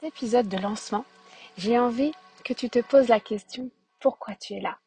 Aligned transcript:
Épisode 0.00 0.48
de 0.48 0.58
lancement, 0.58 1.04
j'ai 1.56 1.76
envie 1.76 2.12
que 2.44 2.52
tu 2.52 2.70
te 2.70 2.78
poses 2.78 3.08
la 3.08 3.18
question 3.18 3.68
pourquoi 3.98 4.36
tu 4.36 4.54
es 4.54 4.60
là? 4.60 4.78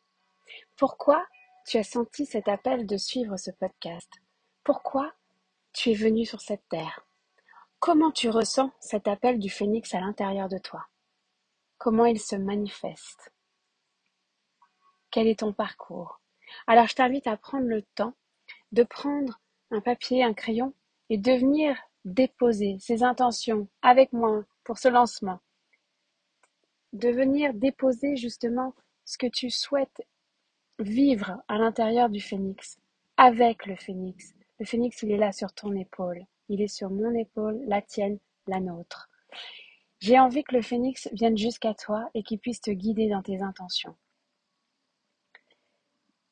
Pourquoi 0.77 1.27
tu 1.67 1.77
as 1.77 1.83
senti 1.83 2.25
cet 2.25 2.47
appel 2.47 2.87
de 2.87 2.95
suivre 2.95 3.35
ce 3.35 3.51
podcast? 3.51 4.09
Pourquoi 4.63 5.11
tu 5.73 5.91
es 5.91 5.95
venu 5.95 6.25
sur 6.25 6.39
cette 6.39 6.65
terre? 6.69 7.05
Comment 7.79 8.11
tu 8.11 8.29
ressens 8.29 8.71
cet 8.79 9.09
appel 9.09 9.37
du 9.37 9.49
phénix 9.49 9.93
à 9.93 9.99
l'intérieur 9.99 10.47
de 10.47 10.57
toi? 10.57 10.87
Comment 11.77 12.05
il 12.05 12.19
se 12.19 12.37
manifeste? 12.37 13.33
Quel 15.09 15.27
est 15.27 15.39
ton 15.39 15.51
parcours? 15.51 16.21
Alors 16.67 16.87
je 16.87 16.95
t'invite 16.95 17.27
à 17.27 17.35
prendre 17.35 17.67
le 17.67 17.81
temps 17.95 18.13
de 18.71 18.83
prendre 18.83 19.41
un 19.71 19.81
papier, 19.81 20.23
un 20.23 20.33
crayon 20.33 20.73
et 21.09 21.17
de 21.17 21.33
venir 21.33 21.75
déposer 22.05 22.77
ses 22.79 23.03
intentions 23.03 23.67
avec 23.81 24.13
moi 24.13 24.45
pour 24.71 24.79
ce 24.79 24.87
lancement. 24.87 25.41
De 26.93 27.09
venir 27.09 27.53
déposer 27.53 28.15
justement 28.15 28.73
ce 29.03 29.17
que 29.17 29.27
tu 29.27 29.49
souhaites 29.49 30.01
vivre 30.79 31.43
à 31.49 31.57
l'intérieur 31.57 32.09
du 32.09 32.21
phénix, 32.21 32.79
avec 33.17 33.65
le 33.65 33.75
phénix. 33.75 34.33
Le 34.61 34.65
phénix, 34.65 35.03
il 35.03 35.11
est 35.11 35.17
là 35.17 35.33
sur 35.33 35.51
ton 35.51 35.75
épaule. 35.75 36.25
Il 36.47 36.61
est 36.61 36.69
sur 36.69 36.89
mon 36.89 37.13
épaule, 37.13 37.59
la 37.67 37.81
tienne, 37.81 38.17
la 38.47 38.61
nôtre. 38.61 39.09
J'ai 39.99 40.17
envie 40.17 40.45
que 40.45 40.55
le 40.55 40.61
phénix 40.61 41.09
vienne 41.11 41.37
jusqu'à 41.37 41.73
toi 41.73 42.09
et 42.13 42.23
qu'il 42.23 42.39
puisse 42.39 42.61
te 42.61 42.71
guider 42.71 43.09
dans 43.09 43.23
tes 43.23 43.41
intentions. 43.41 43.97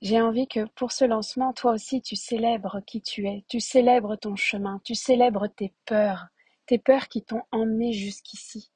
J'ai 0.01 0.21
envie 0.21 0.47
que 0.47 0.63
pour 0.75 0.93
ce 0.93 1.03
lancement, 1.03 1.51
toi 1.51 1.73
aussi, 1.73 2.01
tu 2.01 2.15
célèbres 2.15 2.79
qui 2.87 3.01
tu 3.01 3.27
es, 3.27 3.43
tu 3.49 3.59
célèbres 3.59 4.15
ton 4.15 4.37
chemin, 4.37 4.79
tu 4.85 4.95
célèbres 4.95 5.47
tes 5.47 5.73
peurs, 5.85 6.29
tes 6.69 6.77
peurs 6.77 7.07
qui 7.07 7.23
t'ont 7.23 7.41
emmené 7.51 7.93
jusqu'ici. 7.93 8.69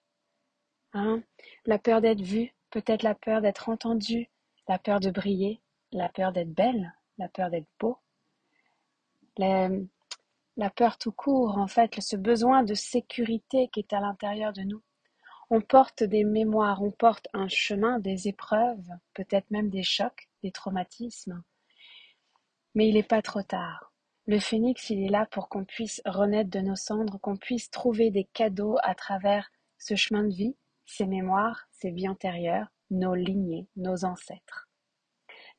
Hein? 0.94 1.22
La 1.68 1.78
peur 1.78 2.02
d'être 2.02 2.24
vue, 2.24 2.52
peut-être 2.72 3.04
la 3.04 3.14
peur 3.14 3.40
d'être 3.40 3.70
entendue, 3.70 4.32
la 4.68 4.80
peur 4.80 5.00
de 5.00 5.12
briller, 5.12 5.62
la 5.92 6.10
peur 6.10 6.32
d'être 6.32 6.52
belle, 6.52 6.92
la 7.20 7.30
peur 7.30 7.52
d'être 7.52 7.68
beau, 7.80 8.00
la, 9.38 9.70
la 10.58 10.72
peur 10.72 10.98
tout 10.98 11.12
court, 11.12 11.60
en 11.60 11.68
fait, 11.68 12.02
ce 12.02 12.16
besoin 12.16 12.64
de 12.64 12.74
sécurité 12.74 13.68
qui 13.68 13.82
est 13.82 13.94
à 13.94 14.00
l'intérieur 14.00 14.54
de 14.54 14.64
nous. 14.64 14.82
On 15.52 15.62
porte 15.62 16.02
des 16.02 16.24
mémoires, 16.24 16.82
on 16.82 16.90
porte 16.90 17.28
un 17.34 17.48
chemin, 17.48 18.00
des 18.00 18.28
épreuves, 18.28 18.90
peut-être 19.14 19.52
même 19.52 19.70
des 19.70 19.84
chocs, 19.84 20.30
des 20.42 20.52
traumatismes. 20.52 21.44
Mais 22.74 22.88
il 22.88 22.96
n'est 22.96 23.04
pas 23.04 23.22
trop 23.22 23.44
tard. 23.44 23.93
Le 24.26 24.40
phénix, 24.40 24.90
il 24.90 25.04
est 25.04 25.10
là 25.10 25.28
pour 25.32 25.50
qu'on 25.50 25.66
puisse 25.66 26.02
renaître 26.06 26.50
de 26.50 26.60
nos 26.60 26.78
cendres, 26.78 27.20
qu'on 27.20 27.36
puisse 27.36 27.70
trouver 27.70 28.10
des 28.10 28.24
cadeaux 28.24 28.78
à 28.82 28.96
travers 28.96 29.52
ce 29.78 29.96
chemin 29.96 30.24
de 30.24 30.34
vie, 30.34 30.56
ces 30.86 31.06
mémoires, 31.06 31.68
ces 31.72 31.92
vies 31.92 32.08
antérieures, 32.08 32.68
nos 32.90 33.16
lignées, 33.16 33.68
nos 33.76 34.06
ancêtres. 34.06 34.70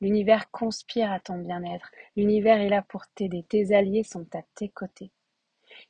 L'univers 0.01 0.49
conspire 0.49 1.11
à 1.11 1.19
ton 1.19 1.37
bien-être. 1.37 1.91
L'univers 2.15 2.59
est 2.59 2.69
là 2.69 2.81
pour 2.81 3.05
t'aider. 3.07 3.43
Tes 3.43 3.75
alliés 3.75 4.03
sont 4.03 4.27
à 4.33 4.41
tes 4.55 4.69
côtés. 4.69 5.11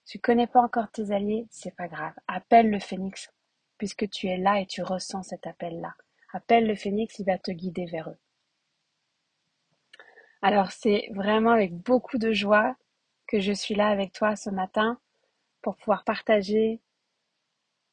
Tu 0.06 0.20
connais 0.20 0.48
pas 0.48 0.62
encore 0.62 0.92
tes 0.92 1.12
alliés, 1.12 1.48
c'est 1.50 1.76
pas 1.76 1.88
grave. 1.88 2.14
Appelle 2.28 2.70
le 2.70 2.80
phénix, 2.80 3.32
puisque 3.78 4.10
tu 4.10 4.28
es 4.28 4.38
là 4.38 4.60
et 4.60 4.66
tu 4.66 4.82
ressens 4.84 5.24
cet 5.24 5.48
appel-là. 5.48 5.94
Appelle 6.34 6.68
le 6.68 6.76
phénix, 6.76 7.20
il 7.20 7.26
va 7.26 7.38
te 7.38 7.52
guider 7.52 7.86
vers 7.86 8.10
eux. 8.10 8.18
Alors 10.48 10.72
c'est 10.72 11.10
vraiment 11.10 11.54
avec 11.54 11.74
beaucoup 11.74 12.20
de 12.20 12.32
joie 12.32 12.76
que 13.26 13.40
je 13.40 13.52
suis 13.52 13.74
là 13.74 13.88
avec 13.88 14.14
toi 14.14 14.36
ce 14.36 14.52
matin 14.52 15.00
pour 15.64 15.76
pouvoir 15.76 16.04
partager 16.04 16.82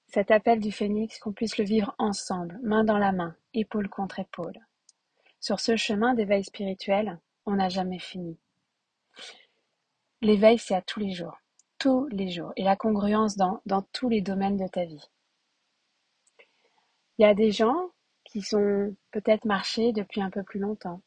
cet 0.08 0.30
appel 0.30 0.60
du 0.60 0.70
phénix, 0.70 1.18
qu'on 1.18 1.32
puisse 1.32 1.56
le 1.56 1.64
vivre 1.64 1.94
ensemble, 1.96 2.60
main 2.62 2.84
dans 2.84 2.98
la 2.98 3.10
main, 3.10 3.34
épaule 3.54 3.88
contre 3.88 4.18
épaule. 4.18 4.58
Sur 5.40 5.60
ce 5.60 5.76
chemin 5.76 6.12
d'éveil 6.12 6.44
spirituel, 6.44 7.18
on 7.46 7.52
n'a 7.52 7.70
jamais 7.70 7.98
fini. 7.98 8.36
L'éveil, 10.20 10.58
c'est 10.58 10.74
à 10.74 10.82
tous 10.82 11.00
les 11.00 11.12
jours, 11.12 11.38
tous 11.78 12.06
les 12.08 12.28
jours, 12.28 12.52
et 12.56 12.64
la 12.64 12.76
congruence 12.76 13.38
dans, 13.38 13.62
dans 13.64 13.80
tous 13.94 14.10
les 14.10 14.20
domaines 14.20 14.58
de 14.58 14.68
ta 14.68 14.84
vie. 14.84 15.08
Il 17.16 17.22
y 17.22 17.24
a 17.24 17.32
des 17.32 17.50
gens 17.50 17.92
qui 18.24 18.42
sont 18.42 18.94
peut-être 19.10 19.46
marchés 19.46 19.94
depuis 19.94 20.20
un 20.20 20.28
peu 20.28 20.42
plus 20.42 20.60
longtemps, 20.60 21.00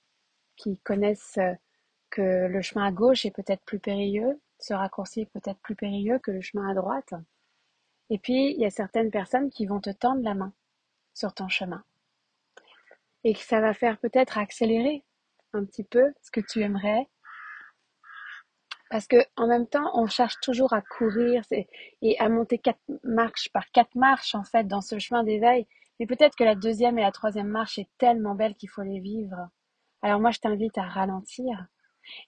qui 0.55 0.77
connaissent 0.79 1.38
euh, 1.38 1.53
que 2.09 2.47
le 2.47 2.61
chemin 2.61 2.85
à 2.88 2.91
gauche 2.91 3.25
est 3.25 3.31
peut-être 3.31 3.63
plus 3.63 3.79
périlleux, 3.79 4.39
ce 4.59 4.73
raccourci 4.73 5.21
est 5.21 5.31
peut-être 5.31 5.59
plus 5.59 5.75
périlleux 5.75 6.19
que 6.19 6.31
le 6.31 6.41
chemin 6.41 6.69
à 6.69 6.73
droite. 6.73 7.13
Et 8.09 8.19
puis, 8.19 8.51
il 8.51 8.59
y 8.59 8.66
a 8.66 8.69
certaines 8.69 9.11
personnes 9.11 9.49
qui 9.49 9.66
vont 9.66 9.79
te 9.79 9.89
tendre 9.89 10.23
la 10.23 10.33
main 10.33 10.53
sur 11.13 11.33
ton 11.33 11.47
chemin. 11.47 11.83
Et 13.23 13.33
que 13.33 13.39
ça 13.39 13.59
va 13.59 13.73
faire 13.73 13.97
peut-être 13.97 14.38
accélérer 14.38 15.03
un 15.53 15.66
petit 15.66 15.83
peu 15.83 16.13
ce 16.21 16.31
que 16.31 16.41
tu 16.41 16.61
aimerais. 16.61 17.07
Parce 18.91 19.07
que 19.07 19.17
en 19.35 19.47
même 19.47 19.67
temps, 19.67 19.89
on 19.95 20.07
cherche 20.07 20.39
toujours 20.41 20.73
à 20.73 20.81
courir 20.81 21.43
et 21.51 22.19
à 22.19 22.29
monter 22.29 22.59
quatre 22.59 22.79
marches 23.03 23.49
par 23.51 23.69
quatre 23.72 23.95
marches, 23.95 24.35
en 24.35 24.43
fait, 24.43 24.66
dans 24.66 24.81
ce 24.81 24.99
chemin 24.99 25.23
d'éveil. 25.23 25.67
Mais 25.99 26.05
peut-être 26.05 26.35
que 26.35 26.43
la 26.43 26.55
deuxième 26.55 26.99
et 26.99 27.01
la 27.01 27.11
troisième 27.11 27.47
marche 27.47 27.79
est 27.79 27.89
tellement 27.97 28.35
belle 28.35 28.55
qu'il 28.55 28.69
faut 28.69 28.83
les 28.83 28.99
vivre. 28.99 29.49
Alors 30.05 30.19
moi, 30.19 30.29
je 30.29 30.38
t'invite 30.38 30.77
à 30.77 30.83
ralentir 30.83 31.66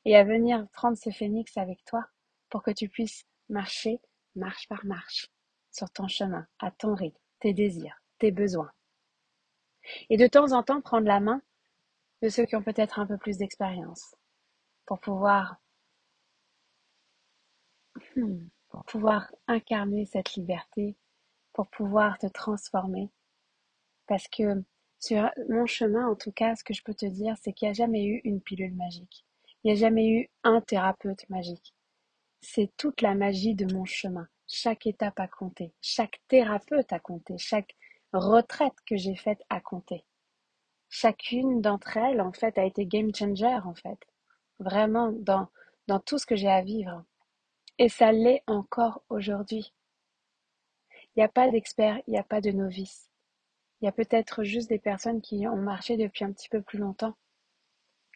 et 0.03 0.15
à 0.15 0.23
venir 0.23 0.67
prendre 0.73 0.97
ce 0.97 1.11
phénix 1.11 1.55
avec 1.57 1.85
toi 1.85 2.03
pour 2.49 2.63
que 2.63 2.71
tu 2.71 2.89
puisses 2.89 3.23
marcher 3.49 4.01
marche 4.35 4.67
par 4.67 4.83
marche 4.83 5.29
sur 5.71 5.87
ton 5.91 6.07
chemin, 6.07 6.47
à 6.57 6.71
ton 6.71 6.95
rythme, 6.95 7.19
tes 7.39 7.53
désirs, 7.53 8.01
tes 8.17 8.31
besoins. 8.31 8.71
Et 10.09 10.17
de 10.17 10.25
temps 10.25 10.53
en 10.53 10.63
temps, 10.63 10.81
prendre 10.81 11.05
la 11.05 11.19
main 11.19 11.39
de 12.23 12.29
ceux 12.29 12.47
qui 12.47 12.55
ont 12.55 12.63
peut-être 12.63 12.97
un 12.97 13.05
peu 13.05 13.19
plus 13.19 13.37
d'expérience 13.37 14.15
pour 14.87 14.99
pouvoir, 14.99 15.57
hmm, 18.15 18.47
pouvoir 18.87 19.31
incarner 19.45 20.07
cette 20.07 20.33
liberté, 20.33 20.97
pour 21.53 21.67
pouvoir 21.67 22.17
te 22.17 22.25
transformer. 22.25 23.11
Parce 24.07 24.27
que 24.29 24.63
sur 24.99 25.29
mon 25.49 25.65
chemin, 25.65 26.07
en 26.07 26.15
tout 26.15 26.31
cas, 26.31 26.55
ce 26.55 26.63
que 26.63 26.73
je 26.73 26.83
peux 26.83 26.93
te 26.93 27.05
dire, 27.05 27.35
c'est 27.41 27.53
qu'il 27.53 27.67
n'y 27.67 27.71
a 27.71 27.73
jamais 27.73 28.05
eu 28.05 28.21
une 28.23 28.41
pilule 28.41 28.75
magique. 28.75 29.25
Il 29.63 29.71
n'y 29.71 29.77
a 29.77 29.79
jamais 29.79 30.07
eu 30.07 30.29
un 30.43 30.61
thérapeute 30.61 31.29
magique. 31.29 31.73
C'est 32.41 32.71
toute 32.77 33.01
la 33.01 33.15
magie 33.15 33.55
de 33.55 33.71
mon 33.73 33.85
chemin. 33.85 34.27
Chaque 34.47 34.87
étape 34.87 35.19
a 35.19 35.27
compté. 35.27 35.73
Chaque 35.81 36.21
thérapeute 36.27 36.91
a 36.93 36.99
compté. 36.99 37.37
Chaque 37.37 37.75
retraite 38.13 38.75
que 38.85 38.95
j'ai 38.95 39.15
faite 39.15 39.41
a 39.49 39.59
compté. 39.59 40.05
Chacune 40.89 41.61
d'entre 41.61 41.97
elles, 41.97 42.21
en 42.21 42.31
fait, 42.31 42.57
a 42.57 42.63
été 42.63 42.85
game 42.85 43.13
changer, 43.13 43.59
en 43.65 43.75
fait. 43.75 43.99
Vraiment, 44.59 45.11
dans, 45.11 45.49
dans 45.87 45.99
tout 45.99 46.17
ce 46.17 46.25
que 46.25 46.35
j'ai 46.35 46.49
à 46.49 46.61
vivre. 46.61 47.03
Et 47.77 47.89
ça 47.89 48.11
l'est 48.11 48.43
encore 48.47 49.03
aujourd'hui. 49.09 49.73
Il 51.15 51.19
n'y 51.19 51.23
a 51.23 51.29
pas 51.29 51.49
d'expert, 51.49 51.99
il 52.07 52.11
n'y 52.11 52.17
a 52.17 52.23
pas 52.23 52.41
de 52.41 52.51
novice. 52.51 53.09
Il 53.81 53.85
y 53.85 53.87
a 53.87 53.91
peut-être 53.91 54.43
juste 54.43 54.69
des 54.69 54.79
personnes 54.79 55.21
qui 55.21 55.47
ont 55.47 55.57
marché 55.57 55.97
depuis 55.97 56.25
un 56.25 56.31
petit 56.31 56.49
peu 56.49 56.61
plus 56.61 56.79
longtemps 56.79 57.15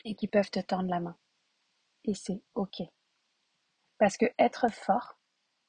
et 0.05 0.16
qui 0.16 0.27
peuvent 0.27 0.49
te 0.49 0.59
tendre 0.59 0.89
la 0.89 0.99
main. 0.99 1.17
Et 2.05 2.13
c'est 2.13 2.41
OK. 2.55 2.81
Parce 3.97 4.17
que 4.17 4.25
être 4.39 4.72
fort, 4.72 5.19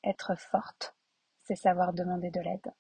être 0.05 0.35
forte, 0.39 0.95
c'est 1.43 1.57
savoir 1.57 1.93
demander 1.93 2.31
de 2.31 2.41
l'aide. 2.41 2.73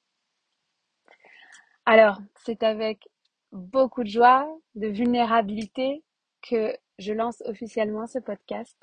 Alors, 1.85 2.21
c'est 2.45 2.63
avec 2.63 3.09
beaucoup 3.51 4.03
de 4.03 4.09
joie, 4.09 4.49
de 4.77 4.89
vulnérabilité 4.89 6.03
que 6.41 6.77
je 6.99 7.13
lance 7.13 7.43
officiellement 7.45 8.07
ce 8.07 8.19
podcast. 8.19 8.79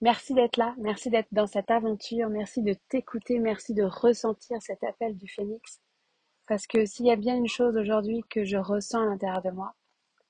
Merci 0.00 0.34
d'être 0.34 0.56
là, 0.56 0.74
merci 0.78 1.10
d'être 1.10 1.28
dans 1.32 1.46
cette 1.46 1.70
aventure, 1.70 2.28
merci 2.28 2.62
de 2.62 2.74
t'écouter, 2.88 3.38
merci 3.38 3.74
de 3.74 3.84
ressentir 3.84 4.60
cet 4.62 4.82
appel 4.84 5.16
du 5.16 5.28
phénix. 5.28 5.80
Parce 6.46 6.66
que 6.66 6.84
s'il 6.84 7.06
y 7.06 7.10
a 7.10 7.16
bien 7.16 7.36
une 7.36 7.48
chose 7.48 7.76
aujourd'hui 7.76 8.22
que 8.28 8.44
je 8.44 8.58
ressens 8.58 9.02
à 9.02 9.06
l'intérieur 9.06 9.42
de 9.42 9.50
moi, 9.50 9.74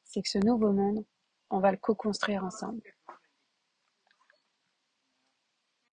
c'est 0.04 0.22
que 0.22 0.28
ce 0.28 0.38
nouveau 0.38 0.72
monde, 0.72 1.04
on 1.50 1.58
va 1.58 1.72
le 1.72 1.76
co-construire 1.76 2.44
ensemble. 2.44 2.93